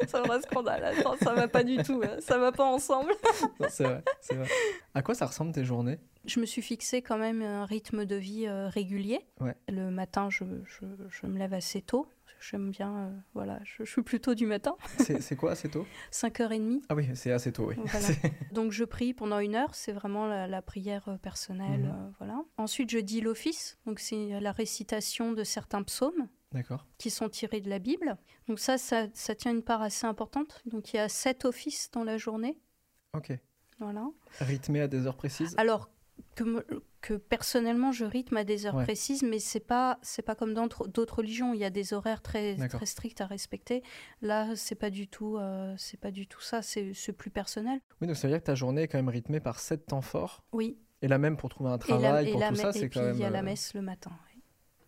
[0.07, 0.85] ça va scandale.
[0.85, 2.01] Attends, ça va pas du tout.
[2.05, 2.19] Hein.
[2.21, 3.12] Ça va pas ensemble.
[3.69, 4.49] c'est vrai, c'est vrai.
[4.95, 5.99] À quoi ça ressemble tes journées?
[6.25, 9.21] Je me suis fixé quand même un rythme de vie euh, régulier.
[9.69, 12.07] Le matin, je, je, je, me lève assez tôt.
[12.41, 14.77] J'aime bien, euh, voilà, je, suis plutôt du matin.
[14.99, 15.87] C'est quoi assez tôt?
[16.11, 16.83] 5h30.
[16.89, 17.77] Ah oui, c'est assez tôt, oui.
[18.53, 21.83] Donc je prie pendant une heure, c'est vraiment la, prière euh, personnelle.
[21.83, 22.15] Mhm.
[22.19, 22.43] voilà.
[22.57, 26.29] Ensuite, je dis l'office, donc c'est la récitation de certains psaumes
[26.99, 28.17] qui sont tirés de la Bible.
[28.49, 30.63] Donc ça, ça, ça, tient une part assez importante.
[30.67, 32.59] Donc il y a sept offices dans la journée.
[33.15, 33.33] Ok.
[33.79, 34.07] Voilà.
[34.41, 35.91] Rythmé à des heures précises Alors
[36.35, 36.65] que,
[37.01, 40.67] que personnellement, je rythme à des heures précises, mais c'est pas c'est pas comme dans
[40.67, 41.53] d'autres religions.
[41.53, 43.83] Il y a des horaires très très stricts à respecter.
[44.21, 46.63] Là, c'est pas du tout euh, c'est pas du tout ça.
[46.63, 47.81] C'est plus personnel.
[48.01, 50.03] Oui, donc ça veut dire que ta journée est quand même rythmée par sept temps
[50.03, 50.45] forts.
[50.53, 50.79] Oui.
[51.03, 53.17] Et là même pour trouver un travail, pour tout ça, c'est quand même.
[53.17, 54.13] Il y a la euh, messe le matin.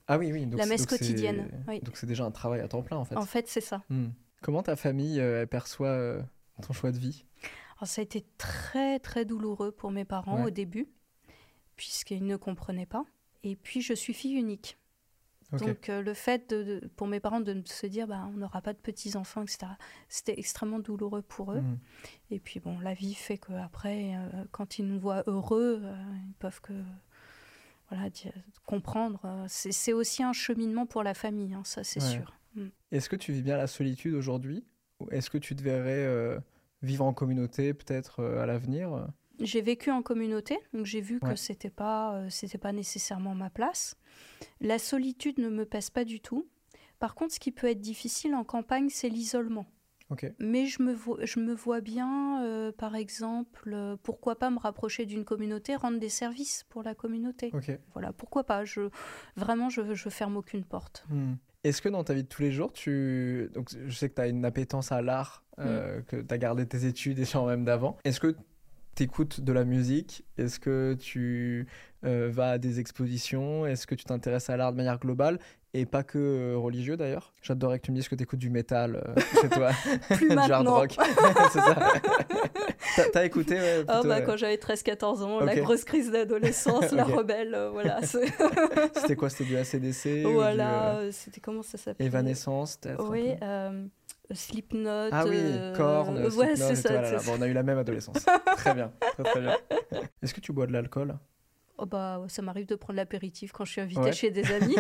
[0.07, 0.47] Ah oui, oui.
[0.47, 1.49] Donc la messe quotidienne.
[1.83, 3.17] Donc c'est déjà un travail à temps plein en fait.
[3.17, 3.83] En fait, c'est ça.
[3.91, 4.09] Hmm.
[4.43, 6.23] Comment ta famille euh, perçoit euh,
[6.63, 7.25] ton choix de vie?
[7.85, 10.89] Alors, Ça a été très très douloureux pour mes parents au début,
[11.77, 13.05] puisqu'ils ne comprenaient pas.
[13.43, 14.79] Et puis je suis fille unique.
[15.53, 18.73] Donc euh, le fait de, pour mes parents de se dire bah, on n'aura pas
[18.73, 19.67] de petits enfants, etc.
[20.09, 21.61] C'était extrêmement douloureux pour eux.
[21.61, 21.79] Hmm.
[22.31, 24.15] Et puis bon, la vie fait qu'après,
[24.51, 25.83] quand ils nous voient heureux,
[26.27, 26.73] ils peuvent que
[27.91, 28.09] voilà,
[28.65, 29.21] comprendre.
[29.25, 32.35] Euh, c'est aussi un cheminement pour la famille, hein, ça c'est sûr.
[32.55, 32.69] Mm.
[32.93, 34.65] Est-ce que tu vis bien la solitude aujourd'hui?
[35.01, 36.39] Ou est-ce que tu te verrais euh,
[36.85, 39.09] vivre en communauté peut-être euh, à l'avenir
[39.41, 43.97] J'ai vécu en communauté, donc j'ai vu que c'était pas, c'était pas nécessairement ma place.
[44.61, 46.49] La solitude ne me pèse pas du tout.
[47.01, 49.67] Par contre, ce qui peut être difficile en campagne, c'est l'isolement.
[50.39, 54.59] Mais je me, vois, je me vois bien, euh, par exemple, euh, pourquoi pas me
[54.59, 57.53] rapprocher d'une communauté, rendre des services pour la communauté.
[57.95, 58.65] Voilà, pourquoi pas.
[58.65, 58.91] Je,
[59.37, 61.05] vraiment, je ne ferme aucune porte.
[61.09, 61.35] Hmm.
[61.65, 63.51] Est-ce que dans ta vie de tous les jours, tu...
[63.55, 66.05] Donc, je sais que tu as une appétence à l'art, euh, hmm.
[66.05, 67.97] que tu as gardé tes études et sans même d'avant.
[68.05, 68.37] Est-ce que
[68.95, 70.25] tu écoutes de la musique?
[70.39, 71.67] Est-ce que tu
[72.03, 73.67] vas à des expositions?
[73.67, 75.39] Est-ce que tu t'intéresses à l'art de manière globale?
[75.77, 77.33] Et pas que euh, religieux d'ailleurs.
[77.43, 79.71] J'adorerais que tu me dises que tu écoutes du métal euh, chez toi.
[80.11, 80.97] Plus du hard rock.
[81.53, 83.11] c'est ça.
[83.13, 87.71] T'as écouté ah, bah, Quand j'avais 13-14 ans, la grosse crise d'adolescence, la rebelle, euh,
[87.71, 88.01] voilà.
[88.03, 89.29] c'était quoi?
[89.31, 92.07] C'était du ACDC Voilà, c'était comment ça s'appelait?
[92.07, 93.35] Evanescence, peut-être Oui,
[94.31, 95.11] Slipknot.
[95.13, 95.39] Ah oui,
[95.77, 98.25] Korn, ouais, c'est ça, on a eu la même adolescence.
[98.57, 99.57] très bien, très, très bien.
[100.23, 101.19] Est-ce que tu bois de l'alcool?
[101.77, 104.77] Oh bah, ça m'arrive de prendre l'apéritif quand je suis invitée chez des amis.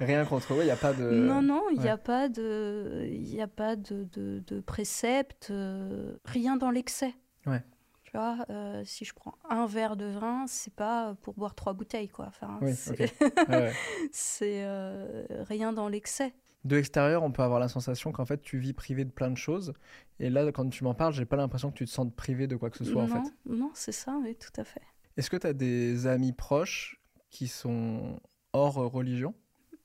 [0.00, 1.10] Rien contre eux, il n'y a pas de...
[1.10, 6.14] Non, non, il n'y a pas de, y a pas de, de, de précepte, euh,
[6.26, 7.14] rien dans l'excès.
[7.46, 7.62] Ouais.
[8.10, 11.72] Tu vois, euh, si je prends un verre de vin, c'est pas pour boire trois
[11.72, 12.26] bouteilles, quoi.
[12.28, 12.74] Enfin, oui,
[14.12, 16.34] c'est euh, rien dans l'excès.
[16.64, 19.36] De l'extérieur, on peut avoir la sensation qu'en fait, tu vis privé de plein de
[19.36, 19.72] choses.
[20.18, 22.56] Et là, quand tu m'en parles, j'ai pas l'impression que tu te sens privé de
[22.56, 23.34] quoi que ce soit, non, en fait.
[23.46, 24.82] Non, c'est ça, oui, tout à fait.
[25.16, 28.20] Est-ce que tu as des amis proches qui sont
[28.52, 29.34] hors religion?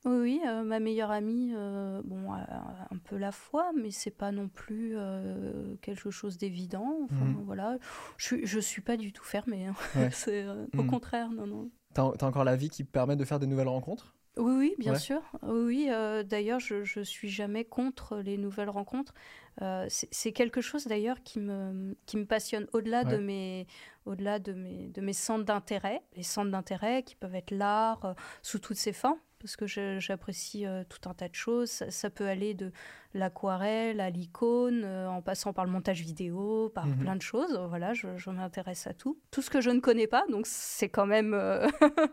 [0.04, 4.30] Oui, oui, euh, ma meilleure amie, euh, bon, un peu la foi, mais c'est pas
[4.30, 6.98] non plus euh, quelque chose d'évident.
[7.04, 7.42] Enfin, Mhm.
[7.44, 7.78] voilà,
[8.18, 9.66] je, je suis pas du tout fermée.
[9.66, 9.74] hein.
[9.96, 10.10] Ouais.
[10.12, 10.86] c'est euh, au Mhm.
[10.90, 11.70] contraire, non, non.
[11.94, 14.14] T'as as encore la vie qui permet de faire des nouvelles rencontres?
[14.38, 14.98] Oui, oui, bien Ouais.
[14.98, 15.22] sûr.
[15.42, 19.14] Oui, euh, d'ailleurs, je, je suis jamais contre les nouvelles rencontres.
[19.62, 23.22] Euh, c'est quelque chose d'ailleurs qui me, qui me passionne au-delà de Ouais.
[23.22, 23.66] mes,
[24.04, 26.02] au-delà de mes, de mes centres d'intérêt.
[26.16, 29.66] Les centres d'intérêt qui peuvent être l'art euh, sous toutes ses formes, parce que
[30.00, 31.70] j'apprécie euh, tout un tas de choses.
[31.70, 32.72] Ça, ça peut aller de
[33.14, 36.98] l'aquarelle à l'icône, euh, en passant par le montage vidéo, par Mhm.
[36.98, 37.58] plein de choses.
[37.68, 39.18] Voilà, je, je m'intéresse à tout.
[39.30, 41.66] Tout ce que je ne connais pas, donc c'est quand même euh,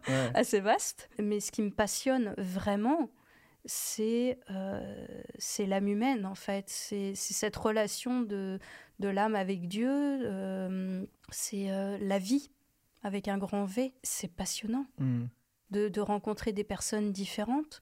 [0.07, 0.31] Ouais.
[0.35, 1.09] assez vaste.
[1.19, 3.09] Mais ce qui me passionne vraiment,
[3.65, 4.37] c'est
[5.37, 6.65] c'est l'âme humaine, en fait.
[6.67, 8.59] C'est cette relation de,
[8.99, 10.19] de l'âme avec Dieu.
[11.29, 11.67] c'est
[11.99, 12.51] la vie
[13.03, 13.93] avec un grand V.
[14.03, 15.25] C'est passionnant Hmm.
[15.73, 17.81] De, de rencontrer des personnes différentes.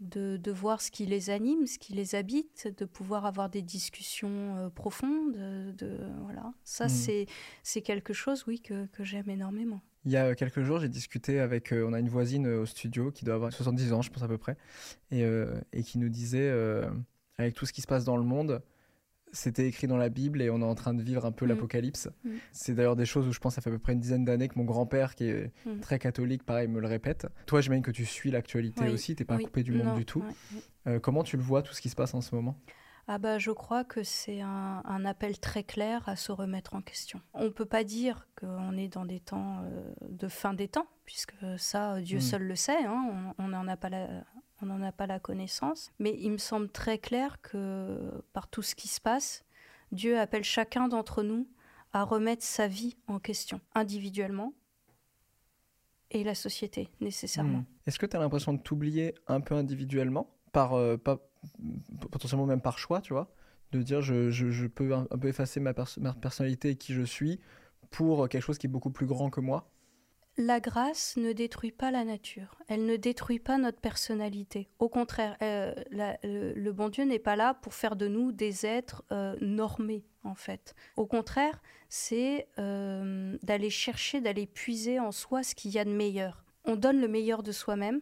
[0.00, 3.62] De, de voir ce qui les anime, ce qui les habite, de pouvoir avoir des
[3.62, 5.32] discussions euh, profondes.
[5.36, 6.52] De, de- voilà.
[6.64, 7.24] Ça, Mhm.
[7.62, 9.80] c'est quelque chose, oui, que, que j'aime énormément.
[10.04, 11.72] Il y a euh, quelques jours, j'ai discuté avec.
[11.72, 14.24] euh, on a une voisine euh, au studio qui doit avoir 70 ans, je pense
[14.24, 14.56] à peu près,
[15.12, 16.90] et, euh, et qui nous disait, euh,
[17.38, 18.60] avec tout ce qui se passe dans le monde,
[19.32, 21.48] c'était écrit dans la Bible et on est en train de vivre un peu Mm.
[21.48, 22.08] l'apocalypse.
[22.24, 22.30] Mm.
[22.52, 24.48] C'est d'ailleurs des choses où je pense ça fait à peu près une dizaine d'années
[24.48, 25.80] que mon grand-père, qui est Mm.
[25.80, 27.26] très catholique, pareil, me le répète.
[27.46, 29.94] Toi, j'imagine que tu suis l'actualité Oui, aussi, t'es pas Oui, coupé du monde non,
[29.96, 30.20] du tout.
[30.20, 30.60] ouais.
[30.86, 32.56] Euh, comment tu le vois, tout ce qui se passe en ce moment?
[33.08, 36.82] Ah bah, je crois que c'est un, un appel très clair à se remettre en
[36.82, 37.20] question.
[37.34, 40.86] On ne peut pas dire qu'on est dans des temps euh, de fin des temps,
[41.04, 42.20] puisque ça, Dieu Mm.
[42.20, 44.06] seul le sait, hein, on n'en a pas la...
[44.62, 48.62] On n'en a pas la connaissance, mais il me semble très clair que par tout
[48.62, 49.44] ce qui se passe,
[49.90, 51.48] Dieu appelle chacun d'entre nous
[51.92, 54.54] à remettre sa vie en question, individuellement
[56.12, 57.58] et la société, nécessairement.
[57.58, 57.64] Hmm.
[57.86, 61.18] Est-ce que tu as l'impression de t'oublier un peu individuellement, par, euh, pas,
[62.10, 63.34] potentiellement même par choix, tu vois?
[63.72, 67.40] De dire je, je- peux un, peu effacer ma, ma personnalité et qui je suis
[67.90, 69.71] pour quelque chose qui est beaucoup plus grand que moi
[70.38, 74.70] La grâce ne détruit pas la nature, elle ne détruit pas notre personnalité.
[74.78, 79.04] Au contraire, euh, le bon Dieu n'est pas là pour faire de nous des êtres
[79.12, 80.74] euh, normés, en fait.
[80.96, 85.90] Au contraire, c'est euh, d'aller chercher, d'aller puiser en soi ce qu'il y a de
[85.90, 86.44] meilleur.
[86.64, 88.00] On donne le meilleur de soi-même,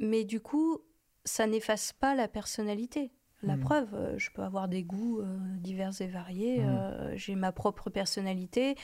[0.00, 0.80] mais du coup,
[1.24, 3.10] ça n'efface pas la personnalité.
[3.42, 3.60] La Mhm.
[3.62, 6.68] preuve, euh, je peux avoir des goûts euh, divers et variés, Mhm.
[6.68, 8.76] euh, j'ai ma propre personnalité,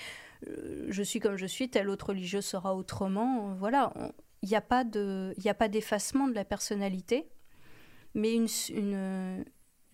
[0.48, 3.54] euh, je suis comme je suis, tel autre religieux sera autrement.
[3.54, 3.92] Voilà,
[4.42, 4.84] il n'y a pas
[5.68, 7.28] d'effacement de la personnalité,
[8.14, 9.44] mais une, une,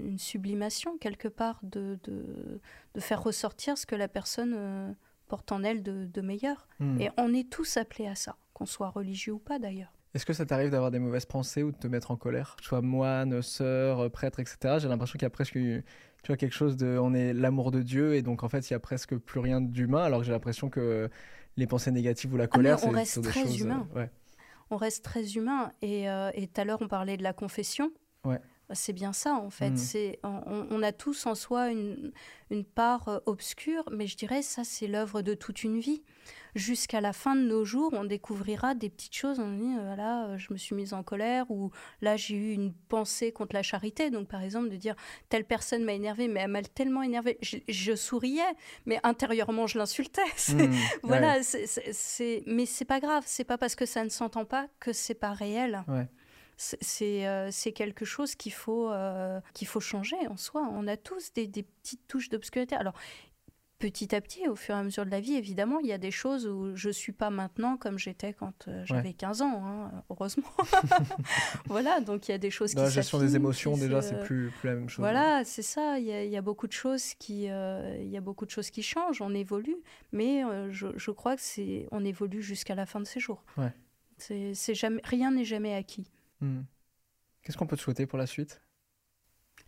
[0.01, 2.61] une sublimation quelque part de, de,
[2.95, 4.97] de faire ressortir ce que la personne
[5.29, 6.69] porte en elle de, de meilleur.
[6.81, 7.01] Hmm.
[7.01, 9.94] Et on est tous appelés à ça, qu'on soit religieux ou pas d'ailleurs.
[10.15, 12.57] Est-ce que ça t'arrive d'avoir des mauvaises pensées ou de te mettre en colère?
[12.61, 14.77] Tu sois moine, sœur, prêtre, etc.
[14.79, 15.83] J'ai l'impression qu'il y a presque tu
[16.29, 16.97] vois, quelque chose de...
[17.03, 19.61] On est l'amour de Dieu et donc en fait, il y a presque plus rien
[19.61, 21.11] d'humain alors que j'ai l'impression que
[21.57, 23.61] les pensées négatives ou la Ah, colère, on c'est reste des très choses...
[23.61, 23.89] euh, humain.
[23.97, 24.11] ouais.
[24.71, 25.73] on reste très humain.
[25.83, 27.91] Et euh, et tout à l'heure, on parlait de la confession.
[28.25, 28.41] Ouais.
[28.73, 29.77] C'est bien ça, en fait.
[29.77, 32.13] C'est on, on a tous en soi une,
[32.51, 36.03] une part euh, obscure, mais je dirais ça, c'est l'œuvre de toute une vie.
[36.55, 39.39] Jusqu'à la fin de nos jours, on découvrira des petites choses.
[39.41, 42.53] On dit, euh, là, euh, je me suis mise en colère, ou là, j'ai eu
[42.53, 44.09] une pensée contre la charité.
[44.11, 44.95] Donc, par exemple, de dire,
[45.29, 47.37] telle personne m'a énervé, mais elle m'a tellement énervé.
[47.43, 48.41] Je, je souriais,
[48.87, 50.23] mais intérieurement, je l'insultais.
[50.55, 50.73] Hmm.
[51.03, 54.93] voilà, c'est- mais c'est pas grave, c'est pas parce que ça ne s'entend pas que
[54.93, 55.83] c'est pas réel.
[55.89, 56.07] Ouais.
[56.57, 60.67] C'est- euh, c'est quelque chose qu'il faut, euh, qu'il faut changer en soi.
[60.73, 62.77] On a tous des, des petites touches d'obscurité.
[62.77, 62.95] Alors,
[63.81, 65.99] petit à petit, au fur et à mesure de la vie, évidemment, il y a
[65.99, 70.05] des choses où je suis pas maintenant comme j'étais quand euh, j'avais 15 ans, hein,
[70.09, 70.45] heureusement.
[71.67, 74.21] voilà, donc il y a des choses Dans qui la gestion des émotions, déjà, c'est
[74.21, 75.01] plus, plus la même chose.
[75.01, 75.99] voilà, c'est ça.
[75.99, 78.47] Il y, a, il y a beaucoup de choses qui, euh, il y a beaucoup
[78.47, 79.21] de choses qui changent.
[79.21, 79.77] On évolue,
[80.13, 83.45] mais euh, je, je crois que c'est, on évolue jusqu'à la fin de ses jours.
[83.59, 83.73] Ouais.
[84.17, 86.11] C'est, c'est jamais, rien n'est jamais acquis.
[86.45, 86.63] Hmm.
[87.43, 88.61] Qu'est-ce qu'on peut te souhaiter pour la suite?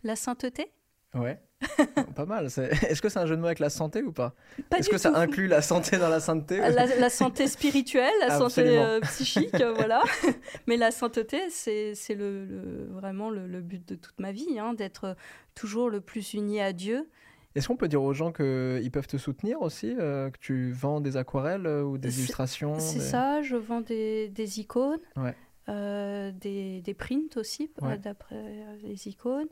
[0.03, 0.71] La sainteté?
[1.13, 1.39] Ouais.
[2.15, 2.45] pas mal.
[2.57, 4.35] Est-ce que c'est un jeu de mots avec la santé ou pas?
[4.69, 8.37] Pas Est-ce que ça inclut la santé dans la sainteté La, la santé spirituelle, la
[8.37, 10.03] santé euh, psychique, euh, voilà.
[10.67, 14.73] Mais la sainteté, c'est, le, le- vraiment le, le but de toute ma vie, hein,
[14.73, 15.15] d'être
[15.55, 17.09] toujours le plus uni à Dieu.
[17.55, 21.01] Est-ce qu'on peut dire aux gens qu'ils peuvent te soutenir aussi euh, Que tu vends
[21.01, 25.35] des aquarelles euh, ou des illustrations C'est des- ça, je vends des, des icônes, Ouais.
[25.69, 27.97] Euh, des, des prints aussi, euh, Ouais.
[27.97, 29.47] d'après euh, les icônes.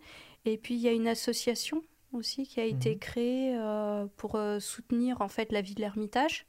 [0.46, 1.82] Et puis il y a une association
[2.14, 3.00] aussi qui a été Mhm.
[3.00, 6.46] créée euh, pour soutenir en fait la vie de l'Ermitage.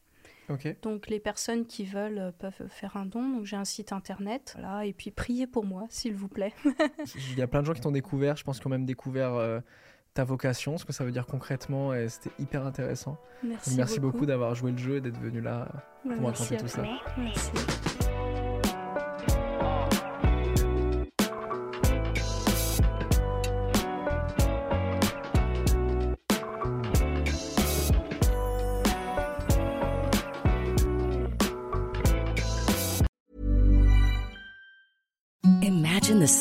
[0.83, 3.29] Donc les personnes qui veulent peuvent faire un don.
[3.29, 4.55] Donc j'ai un site internet.
[4.57, 4.87] Voilà.
[4.87, 6.53] Et puis priez pour moi, s'il vous plaît.
[7.33, 9.35] Il y a plein de gens qui t'ont découvert, je pense qu'ils ont même découvert
[9.35, 9.59] euh,
[10.15, 13.19] ta vocation, ce que ça veut dire concrètement, et c'était hyper intéressant.
[13.77, 15.67] Merci, beaucoup, d'avoir joué le jeu et d'être venu là.
[16.05, 16.85] Ouais, pour raconter tout ça.
[17.19, 17.51] Merci.